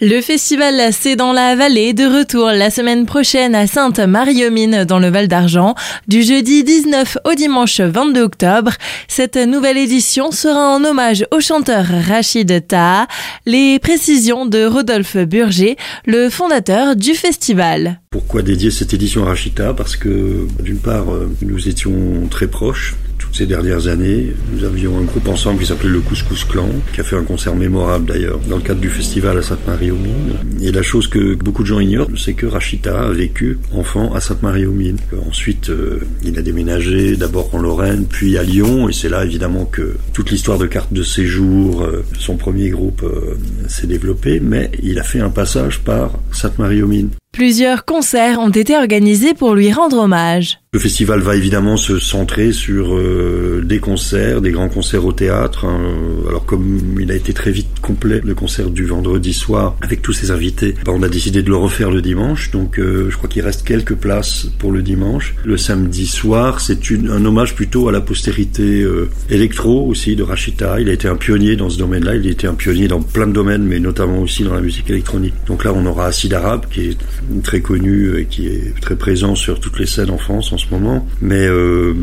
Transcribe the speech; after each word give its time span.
Le 0.00 0.20
festival 0.20 0.92
C'est 0.92 1.16
dans 1.16 1.32
la 1.32 1.56
vallée 1.56 1.92
de 1.92 2.04
retour 2.04 2.46
la 2.52 2.70
semaine 2.70 3.04
prochaine 3.04 3.56
à 3.56 3.66
Sainte-Marie-aux-Mines 3.66 4.84
dans 4.84 5.00
le 5.00 5.08
Val 5.08 5.26
d'Argent 5.26 5.74
du 6.06 6.22
jeudi 6.22 6.62
19 6.62 7.18
au 7.24 7.34
dimanche 7.34 7.80
22 7.80 8.22
octobre. 8.22 8.70
Cette 9.08 9.34
nouvelle 9.34 9.76
édition 9.76 10.30
sera 10.30 10.76
en 10.76 10.84
hommage 10.84 11.26
au 11.32 11.40
chanteur 11.40 11.84
Rachid 11.84 12.68
Taha. 12.68 13.08
Les 13.44 13.80
précisions 13.80 14.46
de 14.46 14.64
Rodolphe 14.66 15.16
Burger, 15.16 15.76
le 16.06 16.30
fondateur 16.30 16.94
du 16.94 17.14
festival. 17.14 18.00
Pourquoi 18.10 18.42
dédier 18.42 18.70
cette 18.70 18.94
édition 18.94 19.24
à 19.24 19.30
Rachid 19.30 19.54
Taha 19.54 19.74
Parce 19.74 19.96
que 19.96 20.46
d'une 20.62 20.78
part, 20.78 21.12
euh, 21.12 21.28
nous 21.42 21.68
étions 21.68 22.28
très 22.30 22.46
proches 22.46 22.94
ces 23.32 23.46
dernières 23.46 23.88
années. 23.88 24.32
Nous 24.52 24.64
avions 24.64 24.98
un 24.98 25.02
groupe 25.02 25.28
ensemble 25.28 25.60
qui 25.60 25.66
s'appelait 25.66 25.90
le 25.90 26.00
Couscous 26.00 26.44
Clan, 26.44 26.68
qui 26.92 27.00
a 27.00 27.04
fait 27.04 27.16
un 27.16 27.24
concert 27.24 27.54
mémorable 27.54 28.06
d'ailleurs 28.06 28.38
dans 28.48 28.56
le 28.56 28.62
cadre 28.62 28.80
du 28.80 28.88
festival 28.88 29.38
à 29.38 29.42
Sainte-Marie-aux-Mines. 29.42 30.36
Et 30.62 30.72
la 30.72 30.82
chose 30.82 31.08
que 31.08 31.34
beaucoup 31.34 31.62
de 31.62 31.68
gens 31.68 31.80
ignorent, 31.80 32.08
c'est 32.16 32.34
que 32.34 32.46
Rachita 32.46 33.00
a 33.00 33.12
vécu 33.12 33.58
enfant 33.72 34.12
à 34.14 34.20
Sainte-Marie-aux-Mines. 34.20 34.98
Ensuite, 35.28 35.70
euh, 35.70 36.00
il 36.22 36.38
a 36.38 36.42
déménagé 36.42 37.16
d'abord 37.16 37.54
en 37.54 37.58
Lorraine, 37.58 38.06
puis 38.08 38.36
à 38.38 38.42
Lyon, 38.42 38.88
et 38.88 38.92
c'est 38.92 39.08
là 39.08 39.24
évidemment 39.24 39.64
que 39.64 39.96
toute 40.12 40.30
l'histoire 40.30 40.58
de 40.58 40.66
carte 40.66 40.92
de 40.92 41.02
séjour, 41.02 41.82
euh, 41.82 42.04
son 42.18 42.36
premier 42.36 42.70
groupe 42.70 43.02
euh, 43.02 43.36
s'est 43.68 43.86
développé, 43.86 44.40
mais 44.40 44.70
il 44.82 44.98
a 44.98 45.02
fait 45.02 45.20
un 45.20 45.30
passage 45.30 45.80
par 45.80 46.12
Sainte-Marie-aux-Mines. 46.32 47.10
Plusieurs 47.38 47.84
concerts 47.84 48.40
ont 48.40 48.50
été 48.50 48.76
organisés 48.76 49.32
pour 49.32 49.54
lui 49.54 49.72
rendre 49.72 49.98
hommage. 49.98 50.58
Le 50.72 50.80
festival 50.80 51.20
va 51.20 51.34
évidemment 51.34 51.76
se 51.76 51.98
centrer 51.98 52.52
sur 52.52 52.94
euh, 52.94 53.62
des 53.64 53.78
concerts, 53.78 54.42
des 54.42 54.50
grands 54.50 54.68
concerts 54.68 55.06
au 55.06 55.12
théâtre. 55.12 55.64
Hein. 55.64 55.80
Alors 56.28 56.44
comme 56.44 56.98
il 57.00 57.10
a 57.10 57.14
été 57.14 57.32
très 57.32 57.52
vite 57.52 57.68
complet 57.80 58.20
le 58.22 58.34
concert 58.34 58.68
du 58.68 58.84
vendredi 58.84 59.32
soir 59.32 59.76
avec 59.80 60.02
tous 60.02 60.12
ses 60.12 60.30
invités, 60.30 60.74
bah, 60.84 60.92
on 60.94 61.02
a 61.02 61.08
décidé 61.08 61.42
de 61.42 61.48
le 61.48 61.56
refaire 61.56 61.90
le 61.90 62.02
dimanche. 62.02 62.50
Donc 62.50 62.78
euh, 62.78 63.08
je 63.08 63.16
crois 63.16 63.30
qu'il 63.30 63.42
reste 63.42 63.64
quelques 63.64 63.94
places 63.94 64.48
pour 64.58 64.72
le 64.72 64.82
dimanche. 64.82 65.36
Le 65.44 65.56
samedi 65.56 66.06
soir, 66.06 66.60
c'est 66.60 66.80
un 66.90 67.24
hommage 67.24 67.54
plutôt 67.54 67.88
à 67.88 67.92
la 67.92 68.02
postérité 68.02 68.82
euh, 68.82 69.08
électro 69.30 69.86
aussi 69.86 70.16
de 70.16 70.24
Rachita. 70.24 70.80
Il 70.80 70.90
a 70.90 70.92
été 70.92 71.06
un 71.06 71.16
pionnier 71.16 71.54
dans 71.54 71.70
ce 71.70 71.78
domaine-là. 71.78 72.16
Il 72.16 72.26
a 72.26 72.30
été 72.30 72.46
un 72.46 72.54
pionnier 72.54 72.88
dans 72.88 73.00
plein 73.00 73.28
de 73.28 73.32
domaines, 73.32 73.64
mais 73.64 73.78
notamment 73.78 74.18
aussi 74.18 74.42
dans 74.42 74.54
la 74.54 74.60
musique 74.60 74.90
électronique. 74.90 75.34
Donc 75.46 75.64
là, 75.64 75.72
on 75.72 75.86
aura 75.86 76.06
Acide 76.06 76.34
Arabe 76.34 76.66
qui 76.70 76.88
est 76.88 76.98
très 77.42 77.60
connu 77.60 78.18
et 78.18 78.26
qui 78.26 78.46
est 78.46 78.80
très 78.80 78.96
présent 78.96 79.34
sur 79.34 79.60
toutes 79.60 79.78
les 79.78 79.86
scènes 79.86 80.10
en 80.10 80.18
France 80.18 80.52
ce 80.58 80.66
moment. 80.70 81.06
Mais 81.20 81.46
euh, 81.46 81.94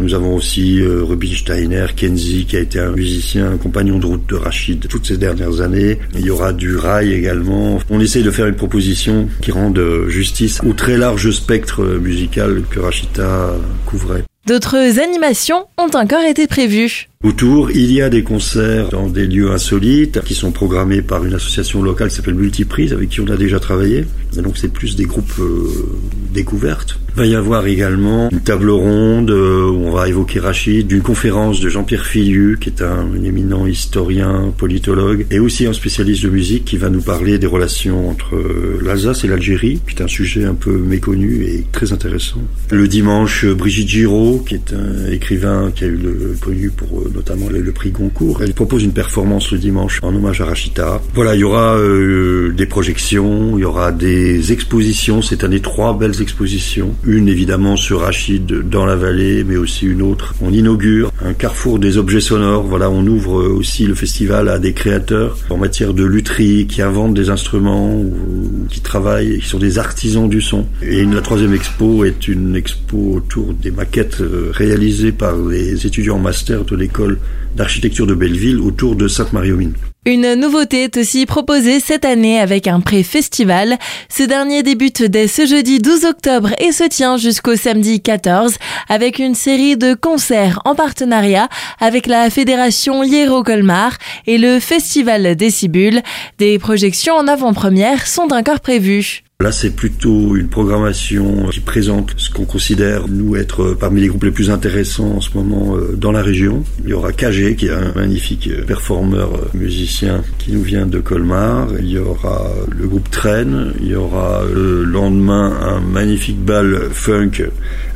nous 0.00 0.14
avons 0.14 0.34
aussi 0.34 0.80
euh, 0.80 1.02
Rubinsteiner, 1.02 1.86
Kenzie, 1.94 2.46
qui 2.46 2.56
a 2.56 2.60
été 2.60 2.80
un 2.80 2.92
musicien, 2.92 3.52
un 3.52 3.56
compagnon 3.56 3.98
de 3.98 4.06
route 4.06 4.28
de 4.28 4.36
Rachid 4.36 4.86
toutes 4.88 5.06
ces 5.06 5.18
dernières 5.18 5.60
années. 5.60 5.98
Il 6.14 6.24
y 6.24 6.30
aura 6.30 6.52
du 6.52 6.76
rail 6.76 7.12
également. 7.12 7.78
On 7.90 8.00
essaie 8.00 8.22
de 8.22 8.30
faire 8.30 8.46
une 8.46 8.56
proposition 8.56 9.28
qui 9.42 9.52
rende 9.52 9.80
justice 10.08 10.60
au 10.64 10.72
très 10.72 10.96
large 10.96 11.30
spectre 11.30 11.84
musical 11.84 12.62
que 12.70 12.80
Rachida 12.80 13.52
couvrait. 13.84 14.24
D'autres 14.46 15.00
animations 15.00 15.66
ont 15.78 15.88
encore 15.94 16.22
été 16.22 16.46
prévues. 16.46 17.08
Autour, 17.22 17.70
il 17.70 17.90
y 17.90 18.02
a 18.02 18.10
des 18.10 18.22
concerts 18.22 18.90
dans 18.90 19.08
des 19.08 19.26
lieux 19.26 19.50
insolites 19.50 20.20
qui 20.20 20.34
sont 20.34 20.52
programmés 20.52 21.00
par 21.00 21.24
une 21.24 21.32
association 21.32 21.82
locale 21.82 22.10
qui 22.10 22.16
s'appelle 22.16 22.34
Multiprise, 22.34 22.92
avec 22.92 23.08
qui 23.08 23.22
on 23.22 23.28
a 23.28 23.36
déjà 23.36 23.58
travaillé. 23.58 24.04
Donc 24.36 24.58
c'est 24.58 24.68
plus 24.68 24.96
des 24.96 25.06
groupes 25.06 25.38
euh, 25.38 25.88
découvertes. 26.34 26.98
Il 27.16 27.20
va 27.20 27.26
y 27.26 27.36
avoir 27.36 27.64
également 27.68 28.28
une 28.32 28.40
table 28.40 28.70
ronde 28.70 29.30
euh, 29.30 29.70
où 29.70 29.86
on 29.86 29.92
va 29.92 30.08
évoquer 30.08 30.40
Rachid, 30.40 30.88
d'une 30.88 31.00
conférence 31.00 31.60
de 31.60 31.68
Jean-Pierre 31.68 32.06
Filiu, 32.06 32.58
qui 32.60 32.70
est 32.70 32.82
un, 32.82 33.06
éminent 33.22 33.66
historien, 33.66 34.52
politologue, 34.58 35.24
et 35.30 35.38
aussi 35.38 35.64
un 35.66 35.72
spécialiste 35.72 36.24
de 36.24 36.28
musique 36.28 36.64
qui 36.64 36.76
va 36.76 36.90
nous 36.90 37.02
parler 37.02 37.38
des 37.38 37.46
relations 37.46 38.10
entre 38.10 38.34
euh, 38.34 38.80
l'Alsace 38.82 39.22
et 39.22 39.28
l'Algérie, 39.28 39.80
qui 39.86 39.94
est 39.94 40.02
un 40.02 40.08
sujet 40.08 40.44
un 40.44 40.54
peu 40.54 40.76
méconnu 40.76 41.44
et 41.44 41.64
très 41.70 41.92
intéressant. 41.92 42.40
Le 42.72 42.88
dimanche, 42.88 43.46
Brigitte 43.46 43.90
Giraud, 43.90 44.44
qui 44.44 44.56
est 44.56 44.74
un 44.74 45.12
écrivain 45.12 45.70
qui 45.72 45.84
a 45.84 45.86
eu 45.86 45.96
le 45.96 46.34
connu 46.40 46.70
pour 46.70 47.04
notamment 47.14 47.48
le, 47.48 47.70
prix 47.70 47.92
Goncourt. 47.92 48.42
Elle 48.42 48.54
propose 48.54 48.82
une 48.82 48.92
performance 48.92 49.52
le 49.52 49.58
dimanche 49.58 50.00
en 50.02 50.12
hommage 50.12 50.40
à 50.40 50.46
Rachita. 50.46 51.00
Voilà, 51.14 51.36
il 51.36 51.42
y 51.42 51.44
aura 51.44 51.76
euh, 51.76 52.52
des 52.52 52.66
projections, 52.66 53.56
il 53.56 53.60
y 53.60 53.64
aura 53.64 53.92
des 53.92 54.52
expositions. 54.52 55.22
Cette 55.22 55.44
année, 55.44 55.60
trois 55.60 55.96
belles 55.96 56.20
expositions. 56.20 56.92
Une 57.06 57.28
évidemment 57.28 57.76
sur 57.76 58.00
Rachid 58.00 58.46
dans 58.46 58.86
la 58.86 58.96
vallée, 58.96 59.44
mais 59.44 59.56
aussi 59.56 59.86
une 59.86 60.00
autre. 60.00 60.34
On 60.40 60.50
inaugure 60.50 61.12
un 61.22 61.34
carrefour 61.34 61.78
des 61.78 61.98
objets 61.98 62.20
sonores. 62.20 62.62
Voilà, 62.62 62.88
on 62.88 63.06
ouvre 63.06 63.44
aussi 63.44 63.86
le 63.86 63.94
festival 63.94 64.48
à 64.48 64.58
des 64.58 64.72
créateurs 64.72 65.36
en 65.50 65.58
matière 65.58 65.92
de 65.92 66.02
lutherie 66.02 66.66
qui 66.66 66.80
inventent 66.80 67.12
des 67.12 67.28
instruments 67.28 67.94
ou 67.94 68.66
qui 68.70 68.80
travaillent, 68.80 69.40
qui 69.40 69.48
sont 69.48 69.58
des 69.58 69.78
artisans 69.78 70.30
du 70.30 70.40
son. 70.40 70.66
Et 70.80 71.04
la 71.04 71.20
troisième 71.20 71.52
expo 71.52 72.06
est 72.06 72.26
une 72.26 72.56
expo 72.56 73.16
autour 73.16 73.52
des 73.52 73.70
maquettes 73.70 74.22
euh, 74.22 74.50
réalisées 74.52 75.12
par 75.12 75.36
les 75.36 75.86
étudiants 75.86 76.18
master 76.18 76.64
de 76.64 76.74
l'école 76.74 77.18
d'architecture 77.54 78.06
de 78.06 78.14
Belleville 78.14 78.60
autour 78.60 78.96
de 78.96 79.08
Sainte-Marie-aux-Mines. 79.08 79.74
Une 80.06 80.34
nouveauté 80.34 80.84
est 80.84 80.98
aussi 80.98 81.24
proposée 81.24 81.80
cette 81.80 82.04
année 82.04 82.38
avec 82.38 82.66
un 82.66 82.80
pré-festival. 82.80 83.78
Ce 84.10 84.22
dernier 84.22 84.62
débute 84.62 85.02
dès 85.02 85.28
ce 85.28 85.46
jeudi 85.46 85.78
12 85.78 86.04
octobre 86.04 86.50
et 86.58 86.72
se 86.72 86.84
tient 86.84 87.16
jusqu'au 87.16 87.56
samedi 87.56 88.02
14 88.02 88.56
avec 88.90 89.18
une 89.18 89.34
série 89.34 89.78
de 89.78 89.94
concerts 89.94 90.60
en 90.66 90.74
partenariat 90.74 91.48
avec 91.80 92.06
la 92.06 92.28
Fédération 92.28 93.02
Hiero-Colmar 93.02 93.96
et 94.26 94.36
le 94.36 94.60
Festival 94.60 95.36
des 95.36 95.50
Cibules. 95.50 96.02
Des 96.36 96.58
projections 96.58 97.14
en 97.14 97.26
avant-première 97.26 98.06
sont 98.06 98.30
encore 98.30 98.60
prévues. 98.60 99.24
Là, 99.44 99.52
c'est 99.52 99.76
plutôt 99.76 100.36
une 100.36 100.48
programmation 100.48 101.50
qui 101.50 101.60
présente 101.60 102.14
ce 102.16 102.30
qu'on 102.30 102.46
considère, 102.46 103.08
nous, 103.08 103.36
être 103.36 103.74
parmi 103.78 104.00
les 104.00 104.08
groupes 104.08 104.24
les 104.24 104.30
plus 104.30 104.48
intéressants 104.48 105.16
en 105.16 105.20
ce 105.20 105.36
moment 105.36 105.76
euh, 105.76 105.94
dans 105.96 106.12
la 106.12 106.22
région. 106.22 106.64
Il 106.82 106.88
y 106.88 106.92
aura 106.94 107.12
KG, 107.12 107.54
qui 107.54 107.66
est 107.66 107.70
un 107.70 107.92
magnifique 107.94 108.48
performeur 108.64 109.34
euh, 109.34 109.48
musicien 109.52 110.22
qui 110.38 110.52
nous 110.52 110.62
vient 110.62 110.86
de 110.86 110.98
Colmar. 110.98 111.68
Il 111.78 111.90
y 111.90 111.98
aura 111.98 112.54
le 112.70 112.88
groupe 112.88 113.10
Train. 113.10 113.72
Il 113.82 113.88
y 113.88 113.94
aura 113.94 114.44
le 114.50 114.82
lendemain 114.82 115.52
un 115.60 115.80
magnifique 115.80 116.42
bal 116.42 116.88
funk 116.90 117.42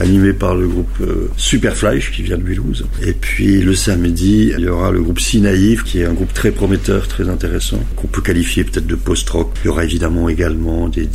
animé 0.00 0.32
par 0.32 0.56
le 0.56 0.66
groupe 0.66 0.98
euh, 1.00 1.30
Superflash, 1.36 2.10
qui 2.10 2.22
vient 2.22 2.38
de 2.38 2.42
Mulhouse. 2.42 2.86
Et 3.06 3.12
puis, 3.12 3.62
le 3.62 3.76
samedi, 3.76 4.50
il 4.58 4.64
y 4.64 4.68
aura 4.68 4.90
le 4.90 5.00
groupe 5.00 5.20
Si 5.20 5.40
Naïf, 5.40 5.84
qui 5.84 6.00
est 6.00 6.06
un 6.06 6.14
groupe 6.14 6.34
très 6.34 6.50
prometteur, 6.50 7.06
très 7.06 7.28
intéressant, 7.28 7.78
qu'on 7.94 8.08
peut 8.08 8.20
qualifier 8.20 8.64
peut-être 8.64 8.88
de 8.88 8.96
post-rock. 8.96 9.52
Il 9.62 9.66
y 9.66 9.70
aura 9.70 9.84
évidemment 9.84 10.28
également 10.28 10.88
des 10.88 11.06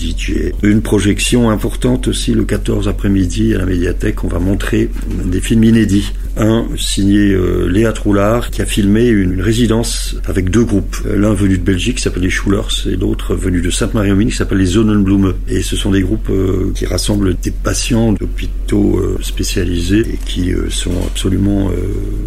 une 0.64 0.82
projection 0.82 1.50
importante 1.50 2.08
aussi 2.08 2.34
le 2.34 2.44
14 2.44 2.88
après-midi 2.88 3.54
à 3.56 3.58
la 3.58 3.66
médiathèque. 3.66 4.24
On 4.24 4.28
va 4.28 4.40
montrer 4.40 4.90
des 5.26 5.42
films 5.42 5.64
inédits 5.64 6.12
un 6.38 6.66
signé 6.78 7.32
euh, 7.32 7.68
Léa 7.68 7.92
Troulard 7.92 8.52
qui 8.52 8.62
a 8.62 8.66
filmé 8.66 9.08
une 9.08 9.42
résidence 9.42 10.16
avec 10.26 10.50
deux 10.50 10.64
groupes. 10.64 10.98
L'un 11.06 11.34
venu 11.34 11.58
de 11.58 11.64
Belgique 11.64 11.98
qui 11.98 12.04
s'appelle 12.04 12.24
les 12.24 12.30
Schulers 12.30 12.88
et 12.88 12.96
l'autre 12.96 13.36
venu 13.36 13.62
de 13.62 13.70
Sainte-Marie-aux-Mines 13.70 14.30
qui 14.30 14.36
s'appelle 14.36 14.60
les 14.60 14.68
Sonnenblume. 14.68 15.34
Et 15.48 15.62
ce 15.62 15.76
sont 15.76 15.92
des 15.92 16.02
groupes 16.02 16.30
euh, 16.30 16.72
qui 16.74 16.86
rassemblent 16.86 17.36
des 17.36 17.52
patients 17.52 18.14
d'hôpitaux 18.14 18.98
euh, 18.98 19.18
spécialisés 19.22 20.00
et 20.00 20.20
qui 20.26 20.54
sont 20.70 20.96
absolument 21.06 21.72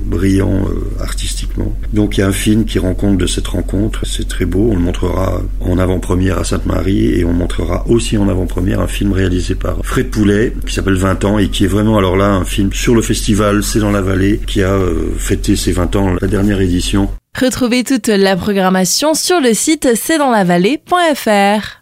brillants 0.06 0.68
Donc 1.92 2.16
il 2.16 2.20
y 2.20 2.22
a 2.22 2.26
un 2.26 2.32
film 2.32 2.64
qui 2.64 2.78
rend 2.78 2.94
compte 2.94 3.18
de 3.18 3.26
cette 3.26 3.46
rencontre. 3.46 4.06
C'est 4.06 4.28
très 4.28 4.44
beau. 4.44 4.70
On 4.70 4.74
le 4.74 4.80
montrera 4.80 5.40
en 5.60 5.78
avant-première 5.78 6.38
à 6.38 6.44
Sainte-Marie 6.44 7.18
et 7.18 7.24
on 7.24 7.32
montrera 7.32 7.86
aussi 7.88 8.16
en 8.18 8.28
avant-première 8.28 8.80
un 8.80 8.86
film 8.86 9.12
réalisé 9.12 9.54
par 9.54 9.78
Fred 9.82 10.10
Poulet 10.10 10.52
qui 10.66 10.74
s'appelle 10.74 10.94
20 10.94 11.24
ans 11.24 11.38
et 11.38 11.48
qui 11.48 11.64
est 11.64 11.68
vraiment 11.68 11.98
alors 11.98 12.16
là 12.16 12.30
un 12.30 12.44
film 12.44 12.72
sur 12.72 12.94
le 12.94 13.02
festival. 13.02 13.62
C'est 13.62 13.80
dans 13.80 13.92
la 13.92 14.02
vallée 14.02 14.40
qui 14.46 14.62
a 14.62 14.72
euh, 14.72 15.12
fêté 15.16 15.56
ses 15.56 15.72
20 15.72 15.96
ans, 15.96 16.14
la 16.20 16.28
dernière 16.28 16.60
édition. 16.60 17.08
Retrouvez 17.38 17.82
toute 17.82 18.08
la 18.08 18.36
programmation 18.36 19.14
sur 19.14 19.40
le 19.40 19.54
site 19.54 19.94
c'estdanslavallée.fr. 19.94 21.80